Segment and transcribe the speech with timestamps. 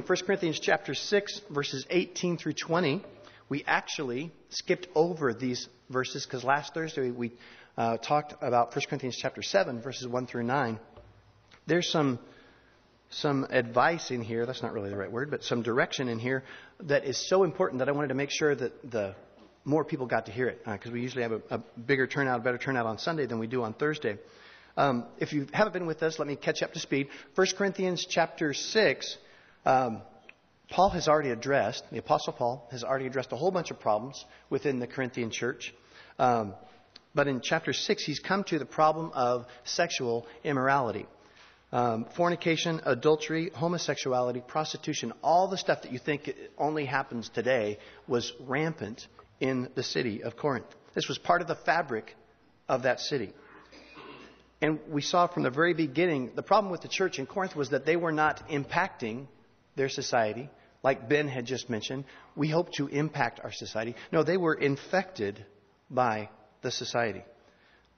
[0.00, 3.04] 1 Corinthians chapter 6, verses 18 through 20.
[3.50, 7.32] We actually skipped over these verses because last Thursday we
[7.76, 10.80] uh, talked about 1 Corinthians chapter 7, verses 1 through 9.
[11.66, 12.18] There's some,
[13.10, 16.42] some advice in here, that's not really the right word, but some direction in here
[16.80, 19.14] that is so important that I wanted to make sure that the
[19.64, 22.40] more people got to hear it because uh, we usually have a, a, bigger turnout,
[22.40, 24.16] a better turnout on Sunday than we do on Thursday.
[24.76, 27.08] Um, if you haven't been with us, let me catch up to speed.
[27.34, 29.18] 1 Corinthians chapter 6,
[29.64, 30.02] um,
[30.70, 34.24] Paul has already addressed, the Apostle Paul has already addressed a whole bunch of problems
[34.48, 35.74] within the Corinthian church.
[36.18, 36.54] Um,
[37.14, 41.06] but in chapter 6, he's come to the problem of sexual immorality.
[41.72, 48.32] Um, fornication, adultery, homosexuality, prostitution, all the stuff that you think only happens today was
[48.40, 49.06] rampant
[49.40, 50.66] in the city of Corinth.
[50.94, 52.14] This was part of the fabric
[52.68, 53.32] of that city.
[54.60, 57.70] And we saw from the very beginning, the problem with the church in Corinth was
[57.70, 59.26] that they were not impacting
[59.76, 60.48] their society.
[60.82, 62.04] Like Ben had just mentioned,
[62.34, 63.94] we hope to impact our society.
[64.10, 65.44] No, they were infected
[65.90, 66.28] by
[66.62, 67.22] the society.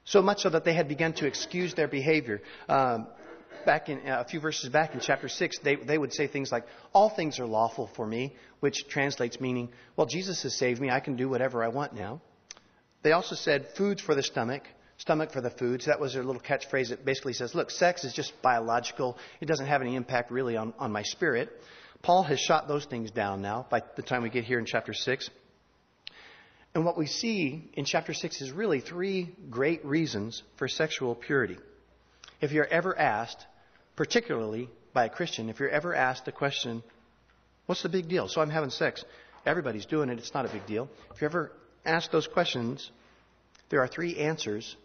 [0.03, 2.41] So much so that they had begun to excuse their behavior.
[2.69, 3.07] Um,
[3.65, 6.51] back in uh, a few verses back in chapter 6, they, they would say things
[6.51, 10.91] like, All things are lawful for me, which translates meaning, Well, Jesus has saved me.
[10.91, 12.21] I can do whatever I want now.
[13.01, 14.63] They also said, Food's for the stomach,
[14.97, 15.81] stomach for the food.
[15.81, 19.17] So that was their little catchphrase that basically says, look, sex is just biological.
[19.41, 21.49] It doesn't have any impact really on, on my spirit.
[22.01, 24.93] Paul has shot those things down now by the time we get here in chapter
[24.93, 25.29] 6.
[26.73, 31.57] And what we see in chapter 6 is really three great reasons for sexual purity.
[32.41, 33.45] If you're ever asked,
[33.95, 36.83] particularly by a Christian, if you're ever asked the question,
[37.65, 38.27] what's the big deal?
[38.27, 39.05] So I'm having sex.
[39.45, 40.19] Everybody's doing it.
[40.19, 40.89] It's not a big deal.
[41.13, 41.51] If you're ever
[41.85, 42.91] asked those questions,
[43.69, 44.75] there are three answers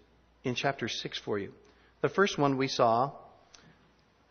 [0.44, 1.52] in chapter 6 for you.
[2.00, 3.12] The first one we saw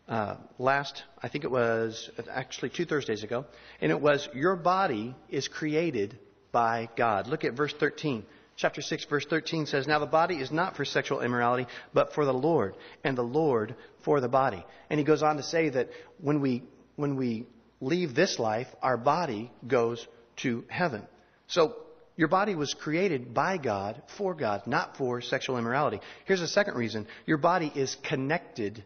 [0.08, 3.46] uh, last, I think it was actually two Thursdays ago,
[3.80, 6.18] and it was Your body is created
[6.50, 7.28] by God.
[7.28, 8.24] Look at verse 13.
[8.56, 12.26] Chapter 6, verse 13 says, Now the body is not for sexual immorality, but for
[12.26, 14.64] the Lord, and the Lord for the body.
[14.90, 15.88] And he goes on to say that
[16.20, 16.64] when we,
[16.96, 17.46] when we
[17.80, 20.06] leave this life, our body goes
[20.38, 21.06] to heaven.
[21.46, 21.76] So
[22.20, 26.00] your body was created by God, for God, not for sexual immorality.
[26.26, 27.06] Here's a second reason.
[27.24, 28.84] Your body is connected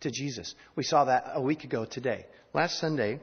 [0.00, 0.54] to Jesus.
[0.76, 2.26] We saw that a week ago today.
[2.52, 3.20] Last Sunday,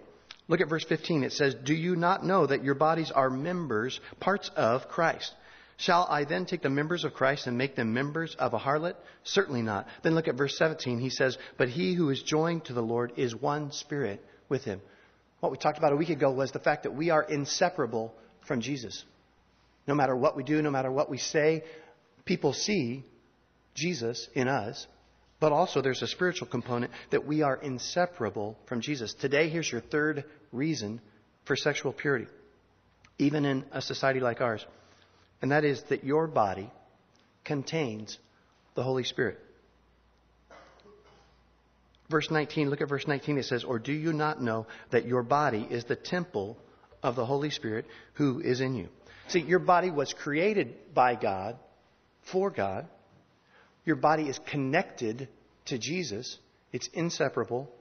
[0.48, 1.24] look at verse 15.
[1.24, 5.32] It says, Do you not know that your bodies are members, parts of Christ?
[5.78, 8.96] Shall I then take the members of Christ and make them members of a harlot?
[9.26, 9.86] Certainly not.
[10.02, 10.98] Then look at verse 17.
[10.98, 14.82] He says, But he who is joined to the Lord is one spirit with him.
[15.40, 18.16] What we talked about a week ago was the fact that we are inseparable
[18.48, 19.06] from Jesus.
[19.88, 21.64] No matter what we do, no matter what we say,
[22.26, 23.04] people see
[23.74, 24.88] Jesus in us,
[25.40, 29.14] but also there's a spiritual component that we are inseparable from Jesus.
[29.14, 31.02] Today, here's your third reason
[31.46, 32.28] for sexual purity,
[33.18, 34.66] even in a society like ours,
[35.42, 36.70] and that is that your body
[37.44, 38.20] contains
[38.76, 39.40] the Holy Spirit.
[42.10, 43.38] Verse 19, look at verse 19.
[43.38, 46.58] It says, Or do you not know that your body is the temple
[47.02, 48.90] of the Holy Spirit who is in you?
[49.32, 51.58] See, your body was created by God,
[52.32, 52.88] for God.
[53.86, 55.30] Your body is connected
[55.66, 56.38] to Jesus,
[56.74, 57.72] it's inseparable.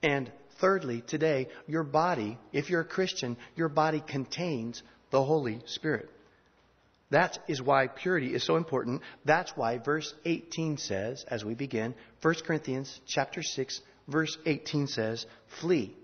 [0.00, 0.30] And
[0.60, 6.08] thirdly, today, your body, if you're a Christian, your body contains the Holy Spirit.
[7.10, 9.02] That is why purity is so important.
[9.24, 15.26] That's why verse 18 says, as we begin, 1 Corinthians chapter 6, verse 18 says,
[15.60, 15.96] flee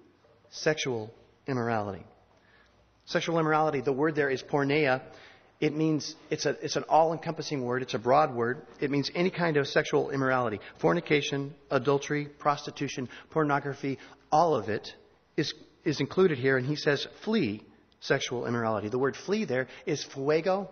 [0.50, 1.14] sexual
[1.46, 2.04] immorality.
[3.08, 5.00] Sexual immorality, the word there is porneia.
[5.60, 8.66] It means, it's, a, it's an all encompassing word, it's a broad word.
[8.80, 10.60] It means any kind of sexual immorality.
[10.78, 13.98] Fornication, adultery, prostitution, pornography,
[14.30, 14.92] all of it
[15.38, 15.54] is,
[15.84, 16.58] is included here.
[16.58, 17.64] And he says, flee
[18.00, 18.90] sexual immorality.
[18.90, 20.68] The word flee there is pheugo.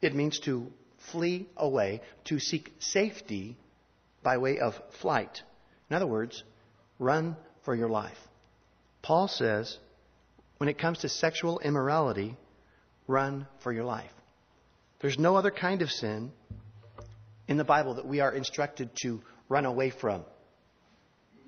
[0.00, 0.68] It means to
[1.10, 3.56] flee away, to seek safety
[4.22, 5.42] by way of flight.
[5.90, 6.44] In other words,
[7.00, 8.16] run for your life.
[9.02, 9.78] Paul says,
[10.58, 12.36] when it comes to sexual immorality,
[13.06, 14.10] run for your life.
[15.00, 16.32] There's no other kind of sin
[17.48, 20.24] in the Bible that we are instructed to run away from.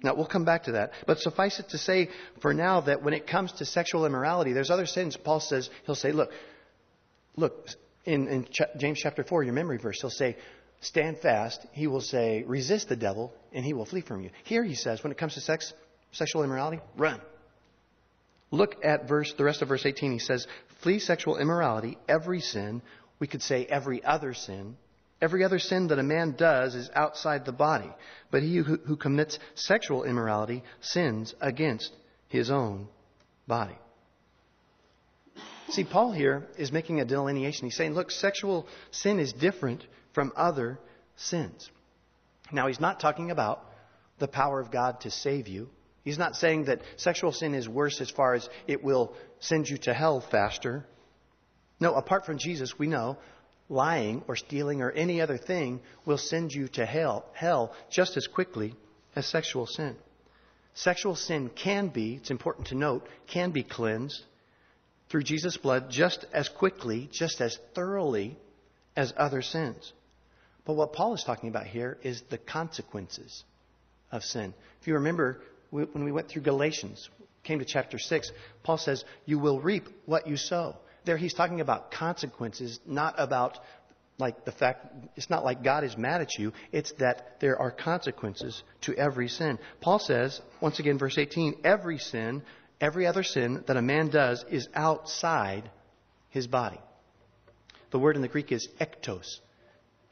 [0.02, 0.93] Now, we'll come back to that.
[1.06, 2.10] But suffice it to say
[2.40, 5.16] for now that when it comes to sexual immorality, there's other sins.
[5.16, 6.31] Paul says, he'll say, look,
[7.37, 7.69] look,
[8.04, 10.37] in, in Ch- James chapter 4, your memory verse, he'll say,
[10.81, 11.66] stand fast.
[11.72, 14.31] He will say, resist the devil, and he will flee from you.
[14.44, 15.72] Here he says, when it comes to sex,
[16.12, 17.20] sexual immorality, run.
[18.50, 20.12] Look at verse, the rest of verse 18.
[20.12, 20.46] He says,
[20.80, 22.82] flee sexual immorality, every sin.
[23.18, 24.76] We could say every other sin.
[25.20, 27.90] Every other sin that a man does is outside the body.
[28.30, 31.92] But he who, who commits sexual immorality sins against
[32.28, 32.88] his own
[33.46, 33.76] body.
[35.70, 37.66] See, Paul here is making a delineation.
[37.66, 39.84] He's saying, look, sexual sin is different
[40.14, 40.78] from other
[41.16, 41.68] sins.
[42.50, 43.62] Now, he's not talking about
[44.18, 45.68] the power of God to save you.
[46.04, 49.76] He's not saying that sexual sin is worse as far as it will send you
[49.78, 50.86] to hell faster.
[51.80, 53.18] No, apart from Jesus, we know
[53.68, 58.26] lying or stealing or any other thing will send you to hell, hell just as
[58.26, 58.74] quickly
[59.14, 59.96] as sexual sin.
[60.74, 64.22] Sexual sin can be, it's important to note, can be cleansed
[65.08, 68.36] through Jesus' blood just as quickly, just as thoroughly
[68.96, 69.92] as other sins.
[70.64, 73.42] But what Paul is talking about here is the consequences
[74.12, 74.54] of sin.
[74.80, 77.08] If you remember, when we went through Galatians,
[77.44, 78.32] came to chapter 6,
[78.62, 80.76] Paul says, You will reap what you sow.
[81.04, 83.58] There he's talking about consequences, not about
[84.18, 87.70] like the fact, it's not like God is mad at you, it's that there are
[87.70, 89.60] consequences to every sin.
[89.80, 92.42] Paul says, once again, verse 18, every sin
[92.80, 95.70] every other sin that a man does is outside
[96.30, 96.80] his body.
[97.90, 99.40] The word in the Greek is ektos.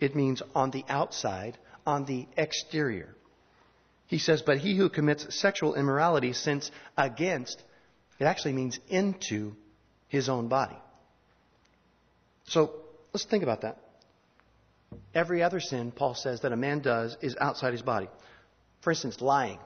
[0.01, 3.15] It means on the outside, on the exterior.
[4.07, 7.63] He says, but he who commits sexual immorality sins against,
[8.19, 9.57] it actually means into
[10.09, 10.77] his own body.
[12.45, 12.71] So
[13.13, 13.79] let's think about that.
[15.15, 18.09] Every other sin, Paul says, that a man does is outside his body.
[18.83, 19.59] For instance, lying.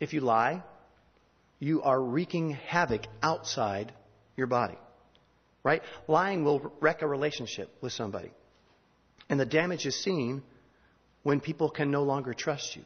[0.00, 0.62] If you lie,
[1.58, 3.92] you are wreaking havoc outside
[4.36, 4.78] your body.
[5.62, 5.82] Right?
[6.08, 8.30] Lying will wreck a relationship with somebody.
[9.28, 10.42] And the damage is seen
[11.22, 12.84] when people can no longer trust you.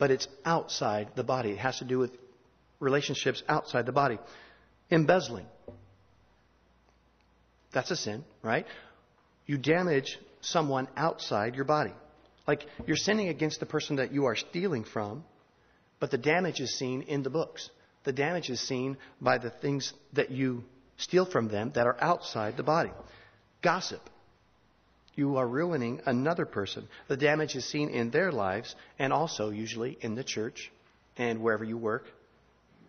[0.00, 1.50] But it's outside the body.
[1.50, 2.10] It has to do with
[2.80, 4.18] relationships outside the body.
[4.90, 5.46] Embezzling.
[7.72, 8.66] That's a sin, right?
[9.46, 11.92] You damage someone outside your body.
[12.48, 15.22] Like you're sinning against the person that you are stealing from,
[16.00, 17.70] but the damage is seen in the books.
[18.04, 20.64] The damage is seen by the things that you
[20.96, 22.90] steal from them that are outside the body.
[23.62, 24.00] Gossip.
[25.20, 26.88] You are ruining another person.
[27.08, 30.72] The damage is seen in their lives and also usually in the church
[31.18, 32.06] and wherever you work.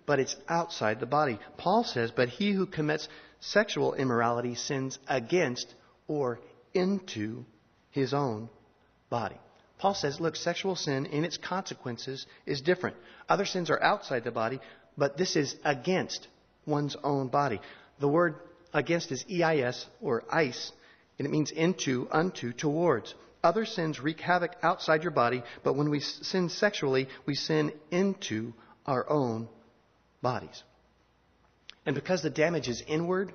[0.06, 1.40] But it's outside the body.
[1.58, 3.10] Paul says, but he who commits
[3.42, 5.76] sexual immorality sins against
[6.08, 6.40] or
[6.74, 7.44] into
[7.90, 8.48] his own
[9.10, 9.38] body.
[9.78, 12.96] Paul says, look, sexual sin in its consequences is different.
[13.28, 14.62] Other sins are outside the body,
[14.98, 16.30] but this is against
[16.66, 17.60] one's own body.
[18.00, 18.36] The word
[18.74, 20.72] against is EIS or ice,
[21.18, 23.14] and it means into, unto, towards.
[23.44, 28.54] Other sins wreak havoc outside your body, but when we sin sexually, we sin into
[28.86, 29.50] our own
[30.22, 30.64] bodies.
[31.86, 33.34] And because the damage is inward,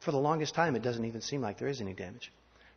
[0.00, 2.30] for the longest time, it doesn't even seem like there is any damage.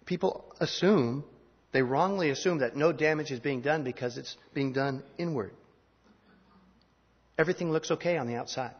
[0.05, 1.23] People assume
[1.71, 5.51] they wrongly assume that no damage is being done because it's being done inward.
[7.37, 8.73] Everything looks okay on the outside.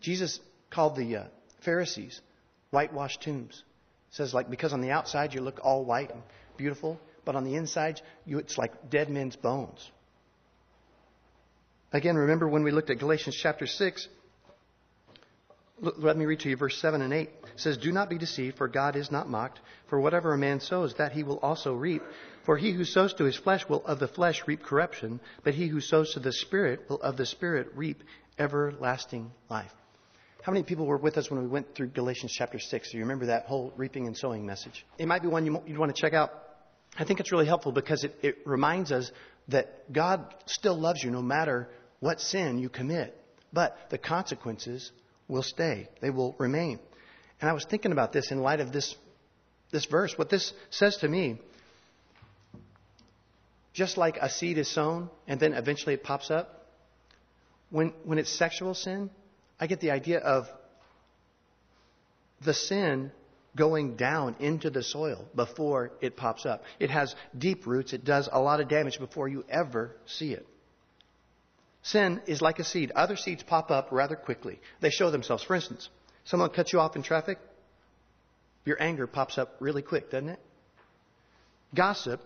[0.00, 1.24] Jesus called the uh,
[1.64, 2.20] Pharisees
[2.72, 3.62] whitewashed tombs.
[4.10, 6.22] says like because on the outside you look all white and
[6.56, 9.90] beautiful, but on the inside you, it's like dead men's bones.
[11.92, 14.08] Again, remember when we looked at Galatians chapter 6,
[15.80, 17.28] let me read to you verse 7 and 8.
[17.28, 19.60] It says, Do not be deceived, for God is not mocked.
[19.88, 22.02] For whatever a man sows, that he will also reap.
[22.46, 25.66] For he who sows to his flesh will of the flesh reap corruption, but he
[25.66, 28.02] who sows to the Spirit will of the Spirit reap
[28.38, 29.72] everlasting life.
[30.42, 32.90] How many people were with us when we went through Galatians chapter 6?
[32.90, 34.84] Do you remember that whole reaping and sowing message?
[34.98, 36.32] It might be one you, would want to check out.
[36.98, 39.12] I think it's really helpful because it, it reminds us
[39.48, 41.68] that God still loves you no matter
[42.00, 43.16] what sin you commit.
[43.52, 44.90] But the consequences
[45.28, 46.80] will stay, they will remain.
[47.40, 48.96] And I was thinking about this in light of this,
[49.70, 50.18] this verse.
[50.18, 51.38] What this says to me,
[53.72, 56.66] just like a seed is sown and then eventually it pops up,
[57.70, 59.08] when, when it's sexual sin,
[59.58, 60.48] I get the idea of
[62.44, 63.12] the sin
[63.54, 66.64] going down into the soil before it pops up.
[66.80, 67.92] It has deep roots.
[67.92, 70.46] It does a lot of damage before you ever see it.
[71.82, 72.92] Sin is like a seed.
[72.94, 74.60] Other seeds pop up rather quickly.
[74.80, 75.42] They show themselves.
[75.42, 75.88] For instance,
[76.24, 77.38] someone cuts you off in traffic,
[78.64, 80.40] your anger pops up really quick, doesn't it?
[81.74, 82.20] Gossip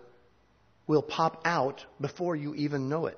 [0.85, 3.17] will pop out before you even know it.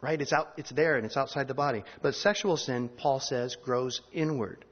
[0.00, 0.20] Right?
[0.20, 1.84] It's out, it's there and it's outside the body.
[2.00, 4.64] But sexual sin, Paul says, grows inward.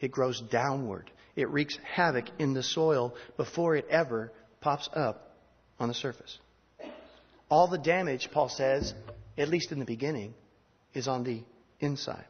[0.00, 1.10] It grows downward.
[1.34, 5.36] It wreaks havoc in the soil before it ever pops up
[5.78, 6.38] on the surface.
[7.48, 8.94] All the damage, Paul says,
[9.36, 10.34] at least in the beginning,
[10.94, 11.42] is on the
[11.80, 12.24] inside.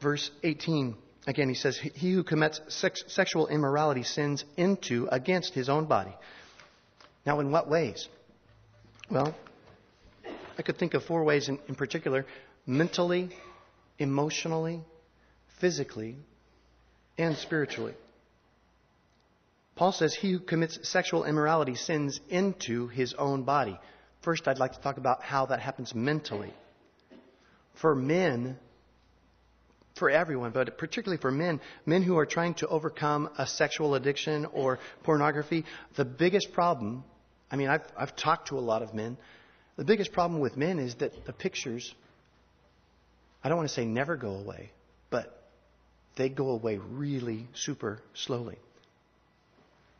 [0.00, 5.68] Verse 18, again, he says, He who commits sex, sexual immorality sins into against his
[5.68, 6.14] own body.
[7.24, 8.08] Now, in what ways?
[9.10, 9.34] Well,
[10.58, 12.26] I could think of four ways in, in particular
[12.66, 13.30] mentally,
[13.98, 14.82] emotionally,
[15.60, 16.16] physically,
[17.18, 17.94] and spiritually.
[19.76, 23.78] Paul says, He who commits sexual immorality sins into his own body.
[24.22, 26.52] First, I'd like to talk about how that happens mentally.
[27.74, 28.58] For men,
[29.94, 34.46] for everyone, but particularly for men, men who are trying to overcome a sexual addiction
[34.46, 37.04] or pornography, the biggest problem,
[37.50, 39.18] I mean, I've, I've talked to a lot of men,
[39.76, 41.94] the biggest problem with men is that the pictures,
[43.44, 44.70] I don't want to say never go away,
[45.10, 45.50] but
[46.16, 48.58] they go away really super slowly.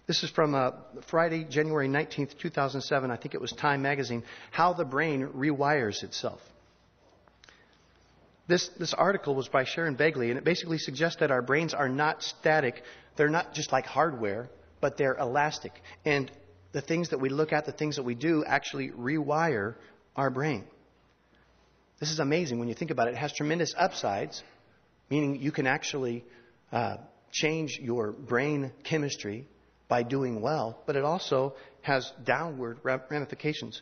[0.07, 0.71] This is from uh,
[1.09, 3.11] Friday, January 19th, 2007.
[3.11, 4.23] I think it was Time Magazine.
[4.53, 6.41] How the Brain Rewires Itself.
[8.49, 11.89] This, this article was by Sharon Begley, and it basically suggests that our brains are
[11.89, 12.83] not static.
[13.17, 14.49] They're not just like hardware,
[14.81, 15.73] but they're elastic.
[16.05, 16.31] And
[16.77, 19.77] the things that we look at, the things that we do, actually rewire
[20.15, 20.63] our brain.
[22.01, 23.13] This is amazing when you think about it.
[23.13, 24.43] It has tremendous upsides,
[25.09, 26.23] meaning you can actually
[26.71, 26.99] uh,
[27.33, 29.49] change your brain chemistry
[29.89, 33.81] by doing well, but it also has downward ramifications.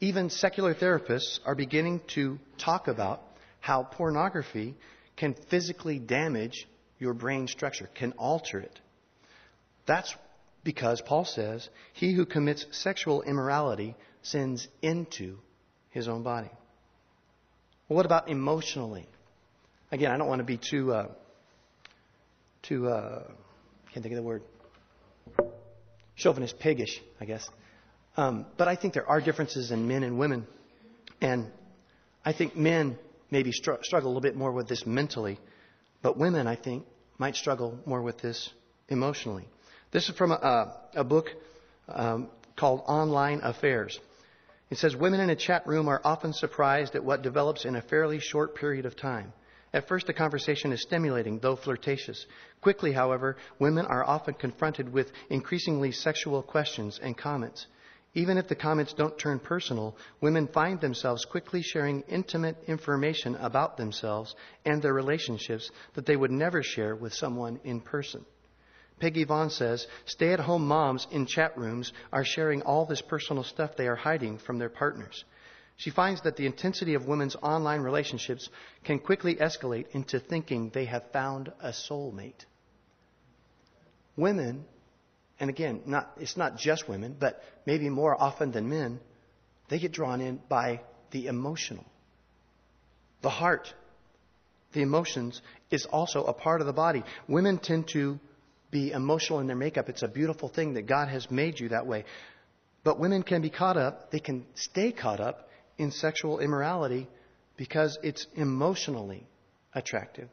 [0.00, 3.22] Even secular therapists are beginning to talk about
[3.60, 4.74] how pornography
[5.16, 8.78] can physically damage your brain structure, can alter it.
[9.86, 10.14] That's
[10.66, 15.38] because Paul says, he who commits sexual immorality sins into
[15.90, 16.50] his own body.
[17.88, 19.06] Well, what about emotionally?
[19.92, 21.06] Again, I don't want to be too, uh,
[22.62, 23.22] too, uh,
[23.92, 24.42] can't think of the word
[26.16, 27.48] chauvinist, piggish, I guess.
[28.16, 30.48] Um, but I think there are differences in men and women.
[31.20, 31.46] And
[32.24, 32.98] I think men
[33.30, 35.38] maybe str- struggle a little bit more with this mentally,
[36.02, 36.86] but women, I think,
[37.18, 38.50] might struggle more with this
[38.88, 39.46] emotionally.
[39.96, 41.30] This is from a, a book
[41.88, 43.98] um, called Online Affairs.
[44.68, 47.80] It says women in a chat room are often surprised at what develops in a
[47.80, 49.32] fairly short period of time.
[49.72, 52.26] At first, the conversation is stimulating, though flirtatious.
[52.60, 57.66] Quickly, however, women are often confronted with increasingly sexual questions and comments.
[58.12, 63.78] Even if the comments don't turn personal, women find themselves quickly sharing intimate information about
[63.78, 64.36] themselves
[64.66, 68.26] and their relationships that they would never share with someone in person.
[68.98, 73.44] Peggy Vaughn says stay at home moms in chat rooms are sharing all this personal
[73.44, 75.24] stuff they are hiding from their partners.
[75.76, 78.48] She finds that the intensity of women's online relationships
[78.84, 82.46] can quickly escalate into thinking they have found a soulmate.
[84.16, 84.64] Women,
[85.38, 89.00] and again, not, it's not just women, but maybe more often than men,
[89.68, 91.84] they get drawn in by the emotional.
[93.20, 93.74] The heart,
[94.72, 97.02] the emotions, is also a part of the body.
[97.28, 98.18] Women tend to
[98.70, 99.88] be emotional in their makeup.
[99.88, 102.04] It's a beautiful thing that God has made you that way.
[102.84, 107.08] But women can be caught up, they can stay caught up in sexual immorality
[107.56, 109.26] because it's emotionally
[109.74, 110.28] attractive.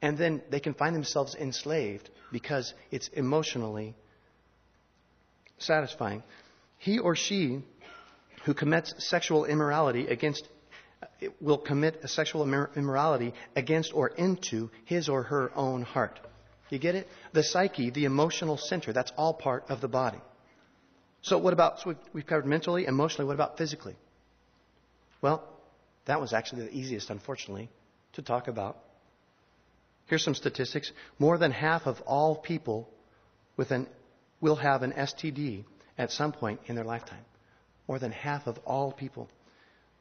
[0.00, 3.94] And then they can find themselves enslaved because it's emotionally
[5.58, 6.22] satisfying.
[6.78, 7.62] He or she
[8.44, 10.48] who commits sexual immorality against
[11.40, 12.42] will commit a sexual
[12.76, 16.20] immorality against or into his or her own heart.
[16.74, 17.08] You get it?
[17.32, 20.18] The psyche, the emotional center, that's all part of the body.
[21.22, 23.94] So what about, so we've, we've covered mentally, emotionally, what about physically?
[25.22, 25.48] Well,
[26.06, 27.70] that was actually the easiest, unfortunately,
[28.14, 28.76] to talk about.
[30.06, 30.90] Here's some statistics.
[31.18, 32.90] More than half of all people
[33.56, 33.86] with an,
[34.40, 35.64] will have an STD
[35.96, 37.24] at some point in their lifetime.
[37.86, 39.30] More than half of all people.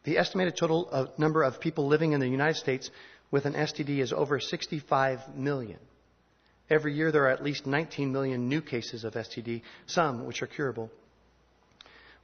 [0.06, 2.89] The estimated total of number of people living in the United States
[3.30, 5.80] with an STD is over 65 million.
[6.70, 10.48] Every year there are at least 19 million new cases of STD, some which are
[10.48, 10.89] curable.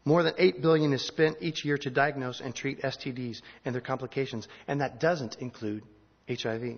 [0.05, 3.81] More than 8 billion is spent each year to diagnose and treat STDs and their
[3.81, 5.83] complications, and that doesn't include
[6.29, 6.77] HIV.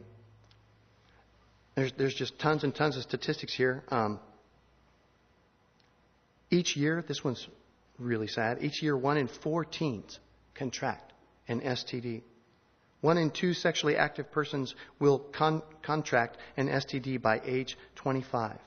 [1.76, 3.84] There's, there's just tons and tons of statistics here.
[3.90, 4.20] Um,
[6.50, 7.48] each year, this one's
[7.98, 10.20] really sad, each year one in four teens
[10.56, 11.14] contract
[11.48, 12.22] an STD.
[13.02, 18.58] One in two sexually active persons will con- contract an STD by age 25.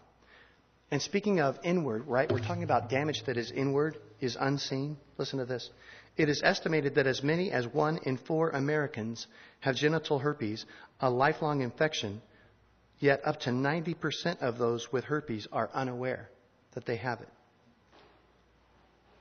[0.90, 4.96] And speaking of inward, right, we're talking about damage that is inward, is unseen.
[5.18, 5.70] Listen to this.
[6.16, 9.26] It is estimated that as many as one in four Americans
[9.60, 10.66] have genital herpes,
[11.00, 12.20] a lifelong infection,
[12.98, 16.30] yet up to 90% of those with herpes are unaware
[16.74, 17.28] that they have it.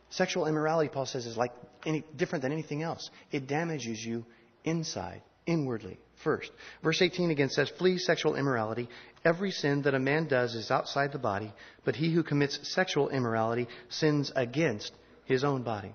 [0.10, 1.54] Sexual immorality, Paul says, is like
[1.86, 3.10] any, different than anything else.
[3.32, 4.26] It damages you
[4.64, 6.52] inside, inwardly first.
[6.84, 8.90] Verse 18 again says, Flee sexual immorality.
[9.26, 11.52] Every sin that a man does is outside the body,
[11.86, 14.92] but he who commits sexual immorality sins against
[15.26, 15.94] his own body.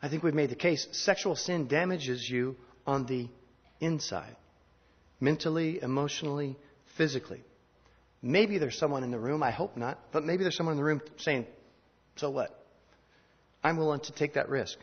[0.00, 2.56] I think we've made the case sexual sin damages you
[2.86, 3.28] on the
[3.80, 4.36] inside
[5.20, 6.56] mentally, emotionally,
[6.96, 7.42] physically.
[8.22, 10.84] Maybe there's someone in the room, I hope not, but maybe there's someone in the
[10.84, 11.46] room saying,
[12.16, 12.54] So what?
[13.62, 14.78] I'm willing to take that risk.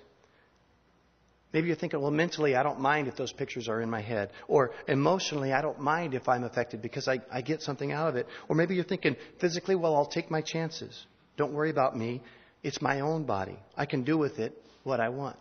[1.56, 4.32] Maybe you're thinking, well, mentally, I don't mind if those pictures are in my head.
[4.50, 8.18] Or emotionally, I don't mind if I'm affected because I, I get something out of
[8.18, 8.28] it.
[8.50, 11.06] Or maybe you're thinking, physically, well, I'll take my chances.
[11.38, 12.22] Don't worry about me.
[12.62, 13.58] It's my own body.
[13.78, 15.38] I can do with it what I want.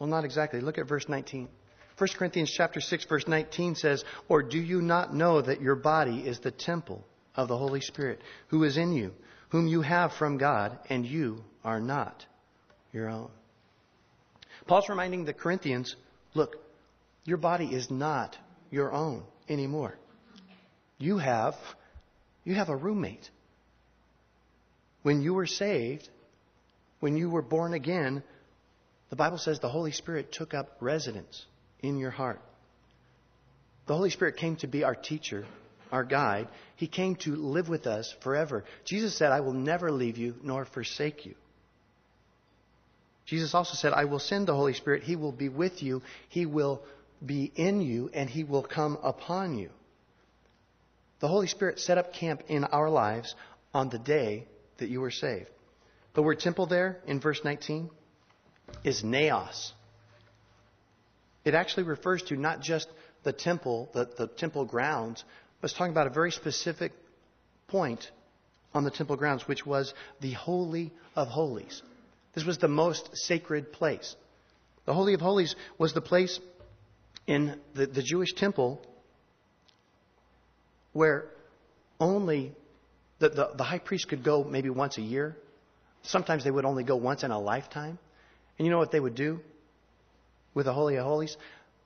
[0.00, 0.60] Well, not exactly.
[0.60, 1.48] Look at verse 19.
[1.96, 6.26] 1 Corinthians chapter 6 verse 19 says, "Or do you not know that your body
[6.26, 9.14] is the temple of the Holy Spirit who is in you,
[9.50, 12.26] whom you have from God, and you are not
[12.92, 13.30] your own?"
[14.68, 15.96] Paul's reminding the Corinthians,
[16.34, 16.56] look,
[17.24, 18.36] your body is not
[18.70, 19.98] your own anymore.
[20.98, 21.54] You have
[22.44, 23.30] you have a roommate.
[25.02, 26.08] When you were saved,
[27.00, 28.22] when you were born again,
[29.10, 31.44] the Bible says the Holy Spirit took up residence
[31.80, 32.40] in your heart.
[33.86, 35.46] The Holy Spirit came to be our teacher,
[35.90, 36.48] our guide.
[36.76, 38.64] He came to live with us forever.
[38.84, 41.34] Jesus said, I will never leave you nor forsake you.
[43.28, 45.02] Jesus also said, I will send the Holy Spirit.
[45.02, 46.00] He will be with you.
[46.30, 46.82] He will
[47.24, 49.68] be in you and he will come upon you.
[51.20, 53.34] The Holy Spirit set up camp in our lives
[53.74, 54.46] on the day
[54.78, 55.50] that you were saved.
[56.14, 57.90] The word temple there in verse 19
[58.82, 59.74] is naos.
[61.44, 62.88] It actually refers to not just
[63.24, 65.22] the temple, the, the temple grounds,
[65.60, 66.92] but it's talking about a very specific
[67.66, 68.10] point
[68.72, 71.82] on the temple grounds, which was the Holy of Holies.
[72.38, 74.14] This was the most sacred place.
[74.84, 76.38] The Holy of Holies was the place
[77.26, 78.80] in the, the Jewish temple
[80.92, 81.30] where
[81.98, 82.54] only
[83.18, 85.36] the, the, the, high priest could go maybe once a year.
[86.02, 87.98] Sometimes they would only go once in a lifetime.
[88.56, 89.40] And you know what they would do?
[90.54, 91.36] with the Holy of Holies,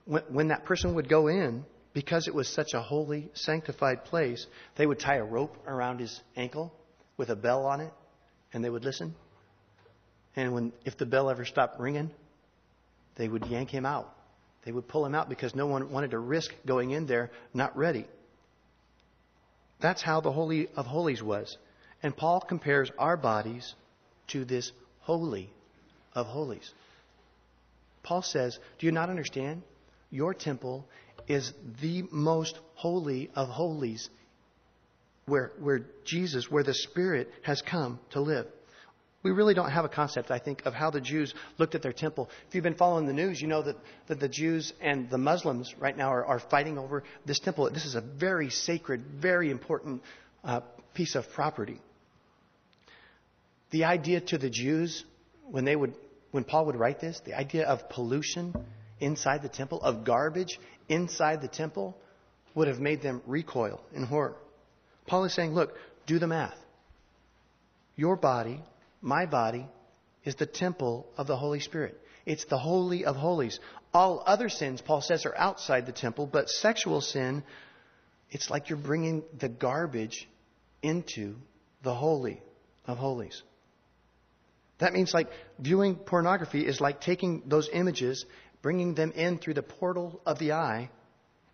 [0.05, 1.65] when, when that person would go in,
[1.95, 6.21] because it was such a holy, sanctified place, they would tie a rope around his
[6.37, 6.75] ankle
[7.17, 7.93] with a bell on it,
[8.53, 9.15] and they would listen.
[10.37, 12.11] And when, if the bell ever stopped ringing,
[13.16, 14.12] they would yank him out.
[14.64, 17.77] They would pull him out because no one wanted to risk going in there not
[17.77, 18.07] ready.
[19.81, 21.59] That's how the Holy of Holies was.
[22.03, 23.75] And Paul compares our bodies
[24.29, 25.51] to this Holy
[26.14, 26.73] of Holies.
[28.03, 29.62] Paul says, Do you not understand?
[30.11, 30.87] Your temple
[31.27, 34.09] is the most holy of holies
[35.27, 38.47] where, where Jesus, where the Spirit has come to live.
[39.23, 41.93] We really don't have a concept, I think, of how the Jews looked at their
[41.93, 42.29] temple.
[42.49, 43.77] If you've been following the news, you know that,
[44.09, 47.71] that the Jews and the Muslims right now are, are fighting over this temple.
[47.71, 50.03] This is a very sacred, very important
[50.43, 50.61] uh,
[50.95, 51.81] piece of property.
[53.71, 55.05] The idea to the Jews,
[55.49, 55.95] when they would
[56.33, 58.55] when Paul would write this, the idea of pollution
[58.99, 60.59] inside the temple, of garbage
[60.89, 61.97] inside the temple,
[62.55, 64.35] would have made them recoil in horror.
[65.07, 65.75] Paul is saying, look,
[66.07, 66.57] do the math.
[67.97, 68.63] Your body,
[69.03, 69.67] my body,
[70.25, 72.01] is the temple of the Holy Spirit.
[72.25, 73.59] It's the Holy of Holies.
[73.93, 77.43] All other sins, Paul says, are outside the temple, but sexual sin,
[78.31, 80.29] it's like you're bringing the garbage
[80.83, 81.35] into
[81.83, 82.41] the Holy
[82.87, 83.43] of Holies.
[84.79, 88.25] That means like viewing pornography is like taking those images,
[88.62, 90.91] bringing them in through the portal of the eye,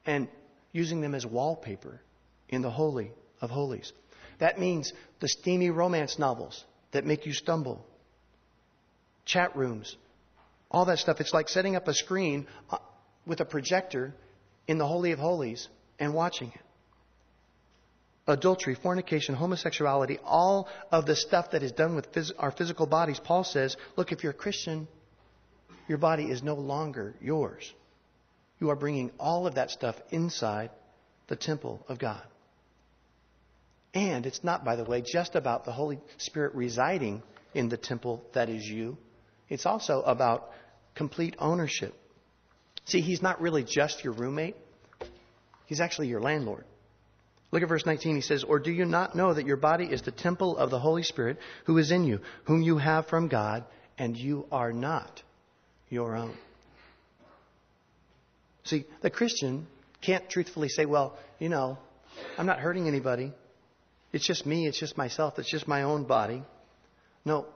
[0.07, 0.29] and
[0.73, 2.01] using them as wallpaper
[2.49, 3.93] in the Holy of Holies.
[4.39, 7.85] That means the steamy romance novels that make you stumble,
[9.25, 9.97] chat rooms,
[10.71, 11.21] all that stuff.
[11.21, 12.79] It's like setting up a screen uh,
[13.27, 14.15] with a projector
[14.67, 16.61] in the Holy of Holies and watching it
[18.29, 23.19] adultery, fornication, homosexuality, all of the stuff that is done with phys- our physical bodies,
[23.19, 24.87] Paul says, look, if you're a Christian,
[25.89, 27.73] your body is no longer yours.
[28.61, 30.71] You are bringing all of that stuff inside
[31.29, 32.23] the temple of God.
[33.99, 37.21] And it's not, by the way, just about the Holy Spirit residing
[37.53, 38.97] in the temple that is you.
[39.49, 40.51] It's also about
[40.95, 41.95] complete ownership.
[42.85, 44.55] See, He's not really just your roommate,
[45.67, 46.65] He's actually your landlord.
[47.51, 48.15] Look at verse 19.
[48.15, 50.79] He says, Or do you not know that your body is the temple of the
[50.79, 53.65] Holy Spirit who is in you, whom you have from God,
[53.99, 55.23] and you are not
[55.89, 56.37] your own?
[58.63, 59.67] See, the Christian
[60.03, 61.79] can't truthfully say, Well, you know,
[62.37, 63.33] I'm not hurting anybody.
[64.13, 64.67] It's just me.
[64.67, 65.39] It's just myself.
[65.39, 66.43] It's just my own body.
[67.25, 67.47] No.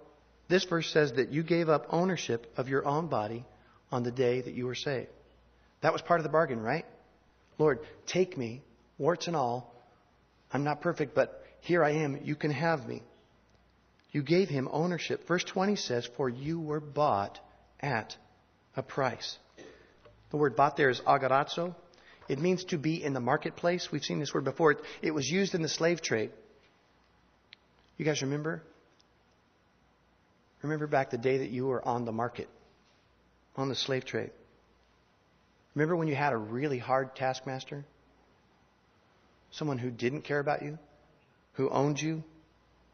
[0.49, 3.45] This verse says that you gave up ownership of your own body
[3.91, 5.09] on the day that you were saved.
[5.81, 6.85] That was part of the bargain, right?
[7.59, 8.63] Lord, take me,
[8.99, 9.75] warts and all,
[10.53, 12.21] I'm not perfect, but here I am.
[12.23, 13.03] You can have me.
[14.11, 15.27] You gave him ownership.
[15.27, 17.39] Verse 20 says, For you were bought
[17.81, 18.17] at
[18.77, 19.39] a price.
[20.31, 21.75] The word bought there is agorazo.
[22.29, 23.89] It means to be in the marketplace.
[23.91, 24.77] We've seen this word before.
[25.01, 26.31] It was used in the slave trade.
[27.97, 28.63] You guys remember?
[30.63, 32.49] Remember back the day that you were on the market,
[33.57, 34.31] on the slave trade.
[35.75, 37.85] Remember when you had a really hard taskmaster?
[39.51, 40.79] Someone who didn't care about you?
[41.55, 42.23] Who owned you?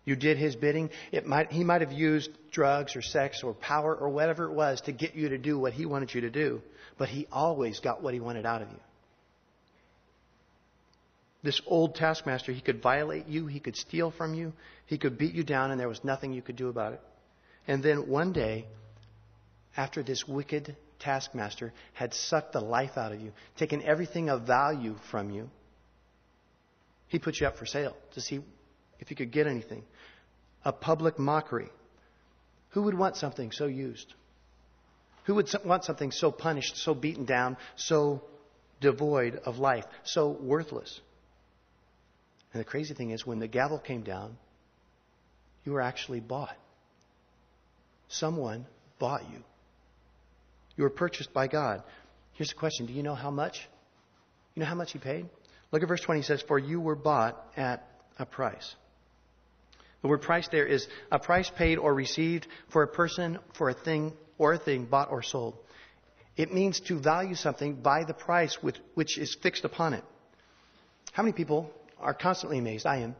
[0.05, 0.91] You did his bidding.
[1.13, 4.81] It might, he might have used drugs or sex or power or whatever it was
[4.83, 6.63] to get you to do what he wanted you to do,
[6.97, 8.81] but he always got what he wanted out of you.
[11.49, 14.53] This old taskmaster, he could violate you, he could steal from you,
[14.85, 17.01] he could beat you down, and there was nothing you could do about it.
[17.67, 18.67] And then one day,
[19.75, 24.97] after this wicked taskmaster had sucked the life out of you, taken everything of value
[25.11, 25.49] from you,
[27.07, 28.41] he put you up for sale to see
[29.01, 29.85] if you could get anything.
[30.67, 31.71] A public mockery.
[32.73, 34.13] Who would want something so used?
[35.25, 38.23] Who would want something so punished, so beaten down, so
[38.83, 41.01] devoid of life, so worthless?
[42.59, 44.37] And the crazy thing is, when the gavel came down,
[45.65, 46.57] you were actually bought.
[48.09, 48.67] Someone
[48.99, 49.45] bought you.
[50.77, 51.85] You were purchased by God.
[52.33, 53.69] Here's the question Do you know how much?
[54.57, 55.27] You know how much He paid?
[55.71, 56.23] Look at verse 20.
[56.23, 58.75] He says, For you were bought at a price.
[60.03, 63.75] The word price there is a price paid or received for a person, for a
[63.75, 65.57] thing, or a thing bought or sold.
[66.37, 70.03] It means to value something by the price with, which is fixed upon it.
[71.13, 73.17] How many people are constantly amazed, I am,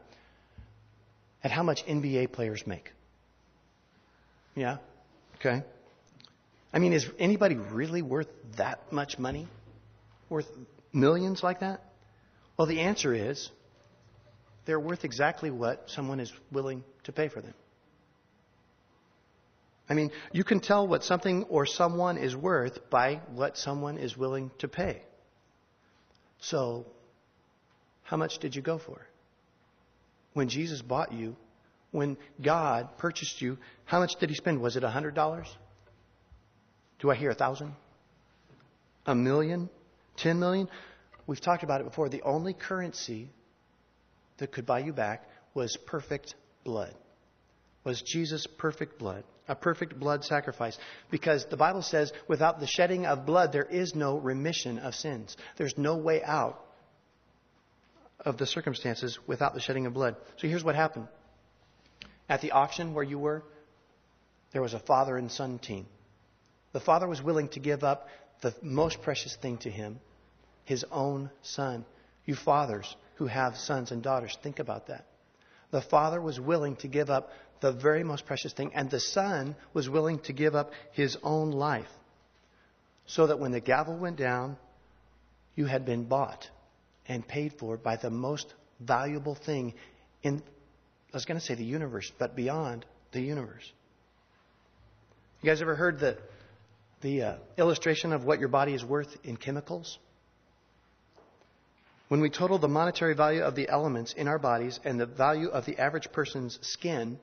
[1.43, 2.91] at how much NBA players make?
[4.55, 4.77] Yeah?
[5.35, 5.63] Okay.
[6.73, 9.47] I mean, is anybody really worth that much money?
[10.29, 10.47] Worth
[10.93, 11.81] millions like that?
[12.57, 13.49] Well, the answer is
[14.65, 17.53] they're worth exactly what someone is willing to pay for them.
[19.89, 24.15] I mean, you can tell what something or someone is worth by what someone is
[24.15, 25.01] willing to pay.
[26.41, 26.85] So,
[28.09, 28.99] how much did you go for?
[30.33, 31.35] When Jesus bought you,
[31.91, 34.61] when God purchased you, how much did he spend?
[34.61, 35.45] Was it a $100?
[36.99, 37.73] Do I hear a thousand?
[39.05, 39.69] A million?
[40.17, 40.67] Ten million?
[41.27, 42.09] We've talked about it before.
[42.09, 43.29] The only currency
[44.37, 46.95] that could buy you back was perfect blood.
[47.83, 49.23] Was Jesus' perfect blood.
[49.47, 50.79] A perfect blood sacrifice.
[51.11, 55.37] Because the Bible says without the shedding of blood, there is no remission of sins.
[55.57, 56.59] There's no way out
[58.25, 60.15] of the circumstances without the shedding of blood.
[60.37, 61.07] So here's what happened.
[62.27, 63.43] At the auction where you were,
[64.51, 65.85] there was a father and son team.
[66.73, 68.07] The father was willing to give up
[68.41, 69.99] the most precious thing to him,
[70.65, 71.85] his own son.
[72.25, 75.05] You fathers who have sons and daughters, think about that.
[75.71, 79.55] The father was willing to give up the very most precious thing, and the son
[79.73, 81.89] was willing to give up his own life.
[83.07, 84.57] So that when the gavel went down,
[85.55, 86.49] you had been bought
[87.09, 89.73] and paid for by the most valuable thing
[90.23, 90.41] in,
[91.11, 93.69] I was going to say the universe, but beyond the universe.
[95.41, 96.17] You guys ever heard the,
[97.01, 99.97] the uh, illustration of what your body is worth in chemicals?
[102.09, 105.49] When we total the monetary value of the elements in our bodies and the value
[105.49, 107.19] of the average person's skin,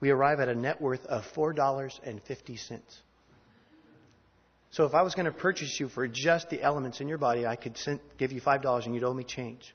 [0.00, 2.80] we arrive at a net worth of $4.50.
[4.76, 7.46] So if I was going to purchase you for just the elements in your body,
[7.46, 9.74] I could send, give you $5 and you'd owe me change.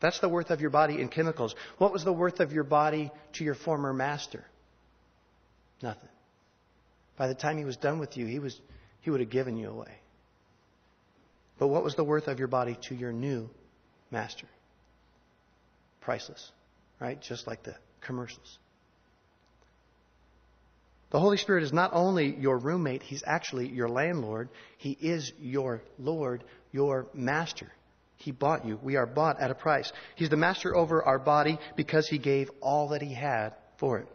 [0.00, 1.54] That's the worth of your body in chemicals.
[1.76, 4.44] What was the worth of your body to your former master?
[5.80, 6.08] Nothing.
[7.16, 8.60] By the time he was done with you, he, was,
[9.02, 9.94] he would have given you away.
[11.60, 13.48] But what was the worth of your body to your new
[14.10, 14.48] master?
[16.00, 16.50] Priceless,
[16.98, 17.22] right?
[17.22, 18.58] Just like the commercials.
[21.10, 24.50] The Holy Spirit is not only your roommate, He's actually your landlord.
[24.76, 27.70] He is your Lord, your master.
[28.16, 28.78] He bought you.
[28.82, 29.90] We are bought at a price.
[30.16, 34.08] He's the master over our body because He gave all that He had for it.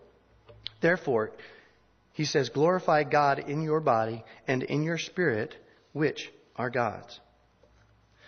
[0.82, 1.32] Therefore,
[2.12, 5.56] He says, glorify God in your body and in your spirit,
[5.94, 7.20] which are God's.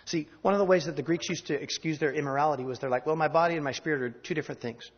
[0.06, 2.90] See, one of the ways that the Greeks used to excuse their immorality was they're
[2.90, 4.90] like, well, my body and my spirit are two different things.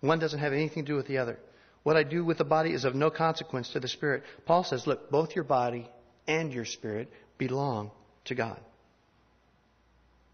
[0.00, 1.38] One doesn't have anything to do with the other.
[1.84, 4.24] What I do with the body is of no consequence to the spirit.
[4.46, 5.88] Paul says, look, both your body
[6.26, 7.90] and your spirit belong
[8.24, 8.58] to God.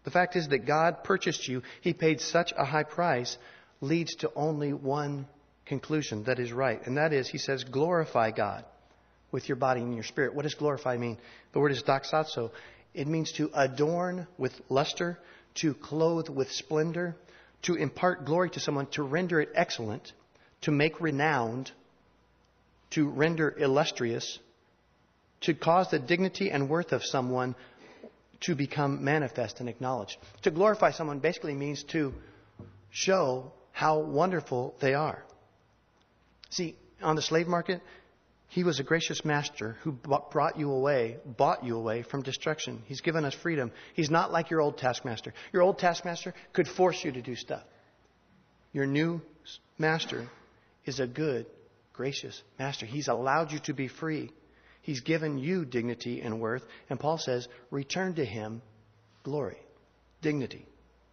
[0.03, 3.37] The fact is that God purchased you, He paid such a high price,
[3.81, 5.27] leads to only one
[5.65, 6.81] conclusion that is right.
[6.85, 8.65] And that is, He says, glorify God
[9.31, 10.33] with your body and your spirit.
[10.33, 11.17] What does glorify mean?
[11.53, 12.51] The word is doxazo.
[12.93, 15.19] It means to adorn with luster,
[15.55, 17.15] to clothe with splendor,
[17.63, 20.13] to impart glory to someone, to render it excellent,
[20.61, 21.71] to make renowned,
[22.91, 24.39] to render illustrious,
[25.41, 27.55] to cause the dignity and worth of someone
[28.41, 30.17] to become manifest and acknowledged.
[30.43, 32.13] To glorify someone basically means to
[32.89, 35.23] show how wonderful they are.
[36.49, 37.81] See, on the slave market,
[38.49, 42.83] he was a gracious master who brought you away, bought you away from destruction.
[42.85, 43.71] He's given us freedom.
[43.93, 45.33] He's not like your old taskmaster.
[45.53, 47.63] Your old taskmaster could force you to do stuff.
[48.73, 49.21] Your new
[49.77, 50.27] master
[50.85, 51.45] is a good,
[51.93, 52.85] gracious master.
[52.85, 54.31] He's allowed you to be free.
[54.81, 56.63] He's given you dignity and worth.
[56.89, 58.61] And Paul says, return to him
[59.23, 59.57] glory,
[60.21, 60.65] dignity,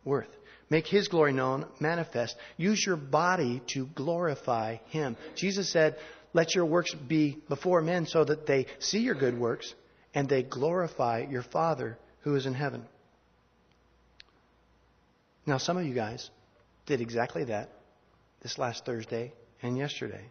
[0.04, 0.28] worth.
[0.70, 2.37] Make his glory known, manifest.
[2.57, 5.16] Use your body to glorify him.
[5.35, 5.96] Jesus said,
[6.33, 9.74] let your works be before men so that they see your good works
[10.14, 12.85] and they glorify your Father who is in heaven.
[15.46, 16.28] Now, some of you guys
[16.85, 17.70] did exactly that
[18.42, 20.25] this last Thursday and yesterday.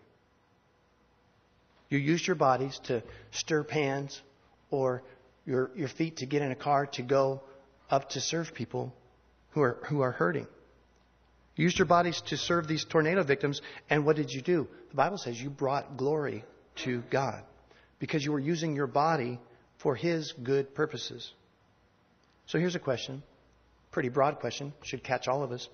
[1.90, 4.22] You used your bodies to stir pans
[4.70, 5.04] or
[5.46, 7.42] your, your feet to get in a car to go
[7.90, 8.94] up to serve people
[9.52, 10.48] who are, who are hurting.
[11.56, 14.68] You used your bodies to serve these tornado victims, and what did you do?
[14.90, 16.44] The Bible says you brought glory
[16.84, 17.44] to God
[18.00, 19.40] because you were using your body
[19.80, 21.32] for His good purposes.
[22.46, 23.24] So here's a question,
[23.92, 25.68] pretty broad question, should catch all of us.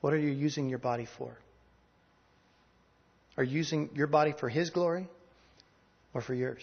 [0.00, 1.38] What are you using your body for?
[3.36, 5.08] Are you using your body for His glory
[6.14, 6.62] or for yours?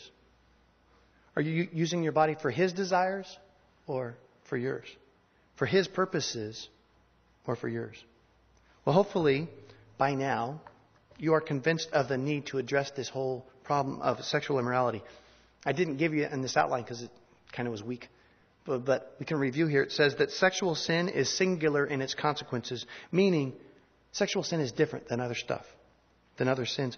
[1.35, 3.37] Are you using your body for His desires
[3.87, 4.15] or
[4.49, 4.85] for yours?
[5.55, 6.67] For His purposes
[7.45, 7.95] or for yours?
[8.85, 9.49] Well, hopefully,
[9.97, 10.61] by now,
[11.17, 15.03] you are convinced of the need to address this whole problem of sexual immorality.
[15.65, 17.11] I didn't give you in this outline because it
[17.51, 18.07] kind of was weak.
[18.65, 19.83] But, but we can review here.
[19.83, 23.53] It says that sexual sin is singular in its consequences, meaning
[24.11, 25.65] sexual sin is different than other stuff,
[26.39, 26.97] than other sins.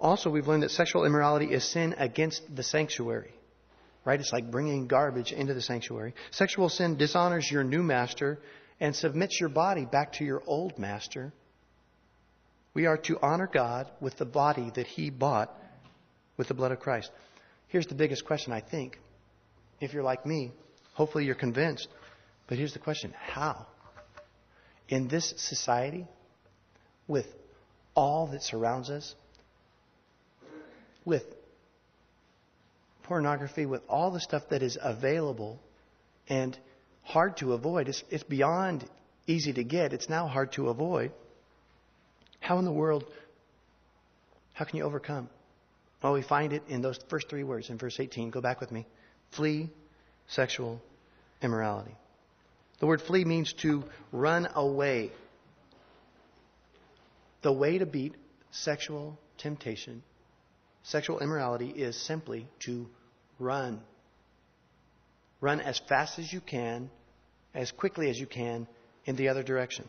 [0.00, 3.32] Also, we've learned that sexual immorality is sin against the sanctuary.
[4.06, 4.18] Right?
[4.18, 6.14] It's like bringing garbage into the sanctuary.
[6.30, 8.38] Sexual sin dishonors your new master
[8.80, 11.32] and submits your body back to your old master.
[12.72, 15.52] We are to honor God with the body that He bought
[16.36, 17.10] with the blood of Christ.
[17.68, 18.98] Here's the biggest question, I think.
[19.80, 20.52] If you're like me,
[20.94, 21.88] hopefully you're convinced.
[22.46, 23.66] But here's the question how?
[24.88, 26.06] In this society,
[27.08, 27.26] with
[27.96, 29.14] all that surrounds us,
[31.04, 31.24] with
[33.04, 35.58] pornography, with all the stuff that is available,
[36.28, 36.56] and
[37.02, 37.88] hard to avoid.
[37.88, 38.84] It's, it's beyond
[39.26, 39.92] easy to get.
[39.92, 41.12] It's now hard to avoid.
[42.40, 43.04] How in the world,
[44.52, 45.28] how can you overcome?
[46.02, 48.30] Well, we find it in those first three words in verse 18.
[48.30, 48.86] Go back with me.
[49.32, 49.70] Flee
[50.28, 50.80] sexual
[51.42, 51.94] immorality.
[52.78, 55.10] The word flee means to run away.
[57.46, 58.12] The way to beat
[58.50, 60.02] sexual temptation,
[60.82, 62.88] sexual immorality, is simply to
[63.38, 63.80] run
[65.40, 66.90] Run as fast as you can,
[67.54, 68.66] as quickly as you can,
[69.04, 69.86] in the other direction.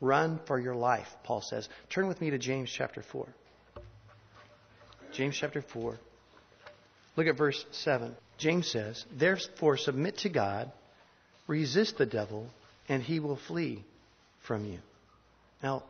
[0.00, 1.68] Run for your life, Paul says.
[1.90, 3.28] Turn with me to James chapter 4.
[5.12, 5.98] James chapter 4.
[7.16, 8.16] Look at verse 7.
[8.38, 10.72] James says, Therefore submit to God,
[11.46, 12.48] resist the devil,
[12.88, 13.84] and he will flee
[14.40, 14.78] from you.
[15.62, 15.82] Now,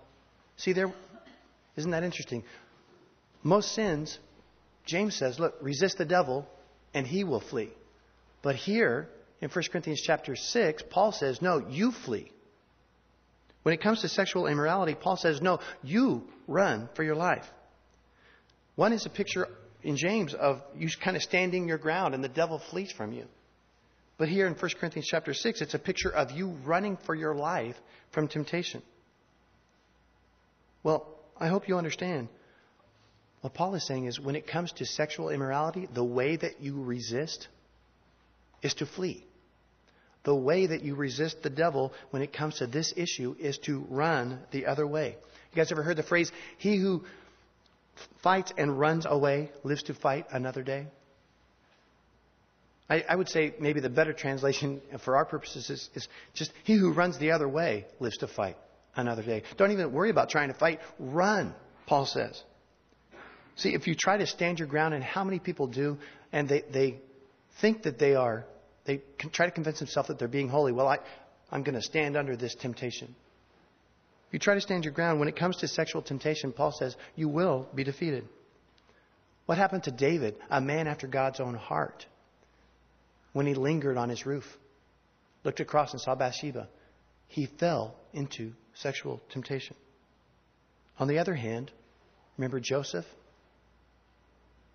[0.61, 0.93] see there,
[1.77, 2.45] isn't that interesting?
[3.43, 4.19] Most sins,
[4.85, 6.47] James says, look, resist the devil,
[6.95, 7.71] and he will flee.
[8.43, 9.09] But here,
[9.41, 12.31] in 1 Corinthians chapter 6, Paul says, no, you flee.
[13.63, 17.45] When it comes to sexual immorality, Paul says, no, you run for your life.
[18.77, 19.49] One is a picture
[19.83, 23.27] in James of you kind of standing your ground and the devil flees from you.
[24.17, 27.35] But here in 1 Corinthians chapter 6, it's a picture of you running for your
[27.35, 27.77] life
[28.13, 28.83] from temptation.
[30.83, 31.07] Well,
[31.39, 32.29] I hope you understand.
[33.41, 36.83] What Paul is saying is when it comes to sexual immorality, the way that you
[36.83, 37.49] resist
[38.63, 39.25] is to flee.
[40.25, 43.87] The way that you resist the devil when it comes to this issue is to
[43.89, 45.17] run the other way.
[45.53, 47.05] You guys ever heard the phrase, he who
[48.23, 50.87] fights and runs away lives to fight another day?
[52.91, 56.75] I, I would say maybe the better translation for our purposes is, is just, he
[56.75, 58.59] who runs the other way lives to fight
[58.97, 59.43] another day.
[59.57, 60.81] Don't even worry about trying to fight.
[60.99, 61.55] Run,
[61.87, 62.43] Paul says.
[63.57, 65.99] See, if you try to stand your ground, and how many people do,
[66.33, 66.99] and they, they
[67.61, 68.47] think that they are,
[68.85, 70.73] they try to convince themselves that they're being holy.
[70.73, 70.99] Well, I,
[71.51, 73.15] I'm going to stand under this temptation.
[74.29, 75.19] If you try to stand your ground.
[75.19, 78.25] When it comes to sexual temptation, Paul says, you will be defeated.
[79.47, 82.07] What happened to David, a man after God's own heart,
[83.33, 84.45] when he lingered on his roof,
[85.43, 86.69] looked across and saw Bathsheba?
[87.27, 89.77] He fell into sexual temptation.
[90.99, 91.71] On the other hand,
[92.37, 93.07] remember Joseph?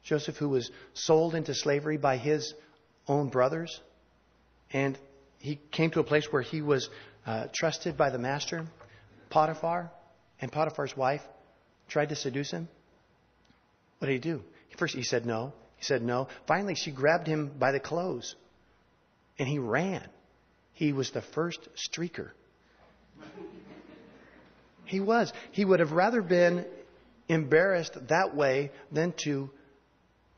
[0.04, 2.54] Joseph, who was sold into slavery by his
[3.08, 3.80] own brothers,
[4.72, 4.98] and
[5.40, 6.90] he came to a place where he was
[7.26, 8.66] uh, trusted by the master,
[9.30, 9.92] Potiphar,
[10.40, 11.22] and Potiphar's wife
[11.88, 12.68] tried to seduce him.
[13.98, 14.44] What did he do?
[14.78, 15.54] First, he said no.
[15.78, 16.28] He said no.
[16.48, 18.36] Finally, she grabbed him by the clothes,
[19.40, 20.08] and he ran.
[20.74, 22.32] He was the first streaker.
[24.96, 25.34] He was.
[25.52, 26.66] He would have rather been
[27.28, 29.50] embarrassed that way than to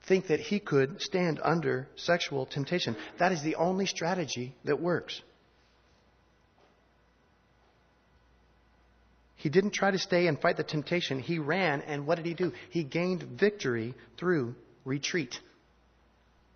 [0.07, 2.95] think that he could stand under sexual temptation.
[3.19, 5.21] That is the only strategy that works.
[9.35, 11.19] He didn't try to stay and fight the temptation.
[11.19, 12.51] He ran, and what did he do?
[12.71, 15.39] He gained victory through retreat.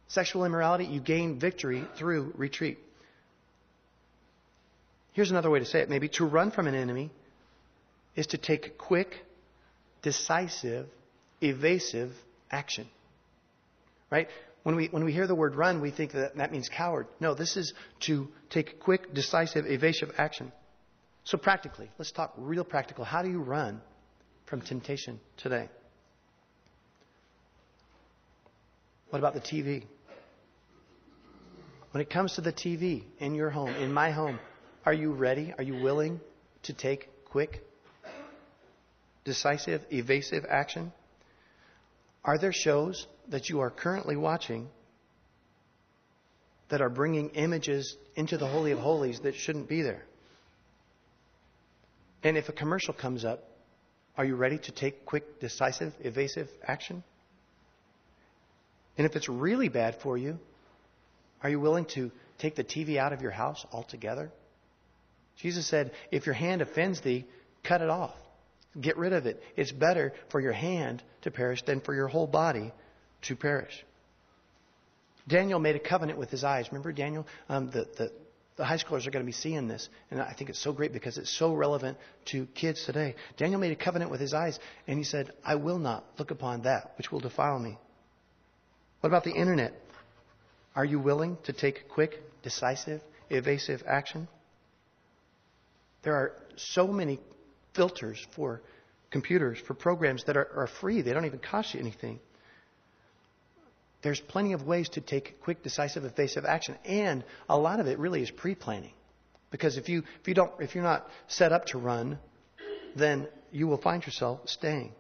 [0.08, 2.80] Sexual immorality, you gain victory through retreat.
[5.14, 7.12] Here's another way to say it maybe to run from an enemy
[8.16, 9.14] is to take quick,
[10.02, 10.88] decisive,
[11.42, 12.12] evasive
[12.50, 12.88] action.
[14.10, 14.28] Right?
[14.64, 17.08] When we, when we hear the word run, we think that that means coward.
[17.20, 20.52] No, this is to take quick, decisive, evasive action.
[21.24, 23.04] So, practically, let's talk real practical.
[23.04, 23.82] How do you run
[24.46, 25.70] from temptation today?
[29.10, 29.84] What about the TV?
[31.92, 34.40] When it comes to the TV in your home, in my home,
[34.86, 35.54] are you ready?
[35.58, 36.22] Are you willing
[36.64, 37.64] to take quick,
[39.24, 40.92] decisive, evasive action?
[42.24, 44.70] Are there shows that you are currently watching
[46.70, 50.04] that are bringing images into the Holy of Holies that shouldn't be there?
[52.24, 53.44] And if a commercial comes up,
[54.18, 57.04] are you ready to take quick, decisive, evasive action?
[58.98, 60.38] And if it's really bad for you,
[61.42, 64.32] are you willing to take the TV out of your house altogether?
[65.38, 67.26] Jesus said, If your hand offends thee,
[67.64, 68.14] cut it off.
[68.80, 69.42] Get rid of it.
[69.56, 72.72] It's better for your hand to perish than for your whole body
[73.24, 73.84] to perish.
[75.28, 76.68] Daniel made a covenant with his eyes.
[76.72, 77.28] Remember Daniel?
[77.50, 78.12] Um, the, the,
[78.56, 79.90] the high schoolers are going to be seeing this.
[80.10, 83.16] And I think it's so great because it's so relevant to kids today.
[83.38, 84.58] Daniel made a covenant with his eyes,
[84.88, 87.78] and he said, I will not look upon that which will defile me.
[89.02, 89.74] What about the internet?
[90.76, 94.28] Are you willing to take quick, decisive, evasive action?
[96.04, 97.20] There are so many
[97.74, 98.62] filters for
[99.12, 101.02] computers, for programs that are, are free.
[101.02, 102.20] They don't even cost you anything.
[104.02, 108.00] There's plenty of ways to take quick, decisive, evasive action, and a lot of it
[108.00, 108.94] really is pre-planning.
[109.52, 112.18] Because if you if you don't if you're not set up to run,
[112.96, 114.94] then you will find yourself staying.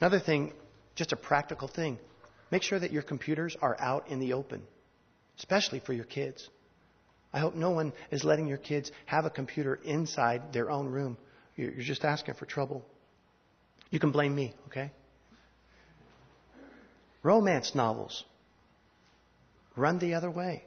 [0.00, 0.52] Another thing,
[0.94, 1.98] just a practical thing,
[2.50, 4.62] make sure that your computers are out in the open,
[5.36, 6.48] especially for your kids.
[7.32, 11.18] I hope no one is letting your kids have a computer inside their own room.
[11.58, 12.86] You're just asking for trouble.
[13.90, 14.92] You can blame me, okay?
[17.24, 18.24] Romance novels.
[19.74, 20.62] Run the other way.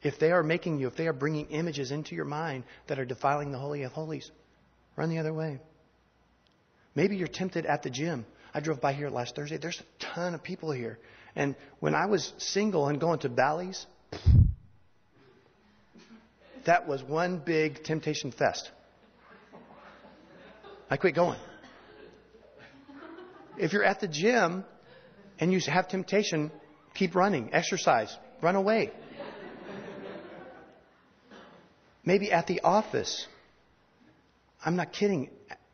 [0.00, 3.04] If they are making you, if they are bringing images into your mind that are
[3.04, 4.30] defiling the Holy of Holies,
[4.94, 5.58] run the other way.
[6.94, 8.24] Maybe you're tempted at the gym.
[8.54, 9.56] I drove by here last Thursday.
[9.56, 11.00] There's a ton of people here.
[11.34, 13.86] And when I was single and going to Bally's,
[16.64, 18.70] that was one big temptation fest.
[20.90, 21.38] I quit going.
[23.56, 24.64] If you're at the gym
[25.38, 26.50] and you have temptation,
[26.94, 28.90] keep running, exercise, run away.
[32.04, 33.26] Maybe at the office.
[34.64, 35.30] I'm not kidding.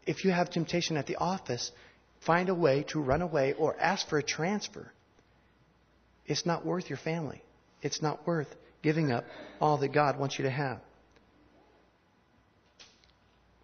[0.07, 1.73] If you have temptation at the office,
[2.25, 4.92] find a way to run away or ask for a transfer.
[6.27, 7.42] It's not worth your family.
[7.83, 8.49] It's not worth
[8.83, 9.25] giving up
[9.61, 10.81] all that God wants you to have.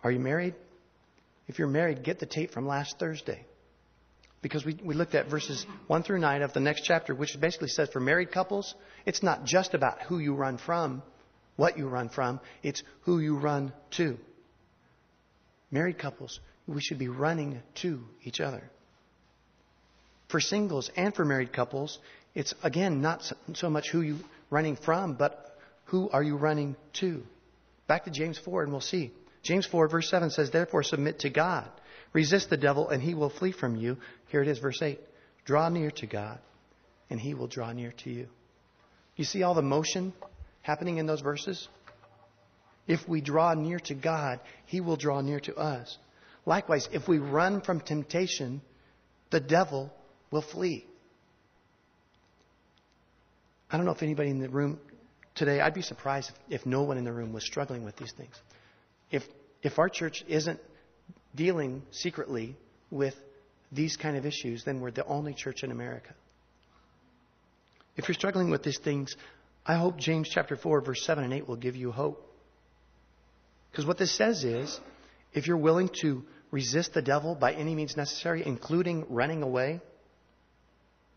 [0.03, 0.55] Are you married?
[1.49, 3.45] If you're married, get the tape from last Thursday.
[4.43, 7.69] Because we, we looked at verses 1 through 9 of the next chapter, which basically
[7.69, 11.03] says for married couples, it's not just about who you run from,
[11.57, 14.19] what you run from, it's who you run to.
[15.71, 18.63] Married couples, we should be running to each other.
[20.29, 21.99] For singles and for married couples,
[22.35, 24.19] it's again not so much who you
[24.51, 25.57] running from, but
[25.87, 27.23] who are you running to?
[27.87, 29.13] Back to James 4 and we'll see.
[29.47, 31.69] James 4 verse 7 says, Therefore submit to God.
[32.13, 33.97] Resist the devil and he will flee from you.
[34.29, 34.99] Here it is, verse 8.
[35.45, 36.39] Draw near to God
[37.09, 38.27] and he will draw near to you.
[39.15, 40.13] You see all the motion
[40.63, 41.69] happening in those verses?
[42.87, 45.97] If we draw near to God, he will draw near to us.
[46.45, 48.61] Likewise, if we run from temptation,
[49.31, 49.93] the devil
[50.31, 50.87] will flee.
[53.71, 54.79] I don't know if anybody in the room
[55.35, 58.13] today, I'd be surprised if, if no one in the room was struggling with these
[58.13, 58.35] things.
[59.11, 59.23] If,
[59.63, 60.61] if our church isn't
[61.35, 62.57] dealing secretly
[62.91, 63.15] with
[63.73, 66.15] these kind of issues, then we're the only church in America.
[67.97, 69.17] If you're struggling with these things,
[69.65, 72.23] I hope James chapter 4, verse 7 and 8 will give you hope.
[73.71, 74.79] Because what this says is,
[75.33, 79.81] if you're willing to resist the devil by any means necessary, including running away,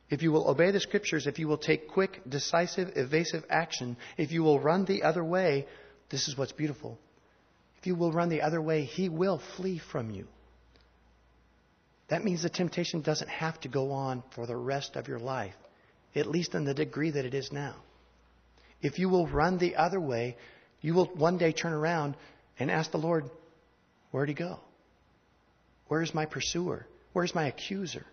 [0.10, 4.32] if you will obey the scriptures, if you will take quick, decisive, evasive action, if
[4.32, 5.68] you will run the other way,
[6.10, 6.98] this is what's beautiful.
[7.80, 10.28] If you will run the other way, he will flee from you.
[12.10, 15.56] That means the temptation doesn't have to go on for the rest of your life,
[16.16, 17.76] at least in the degree that it is now.
[18.82, 20.36] If you will run the other way,
[20.82, 22.16] you will one day turn around
[22.60, 23.30] and ask the Lord,
[24.12, 24.60] Where'd he go?
[25.88, 26.86] Where's my pursuer?
[27.14, 28.06] Where's my accuser?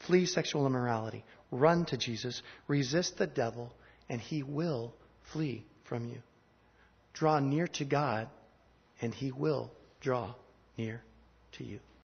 [0.00, 1.24] Flee sexual immorality.
[1.50, 2.42] Run to Jesus.
[2.68, 3.72] Resist the devil,
[4.08, 4.94] and he will
[5.32, 6.22] flee from you.
[7.14, 8.28] Draw near to God,
[9.00, 9.70] and he will
[10.00, 10.34] draw
[10.76, 11.02] near
[11.52, 11.80] to you.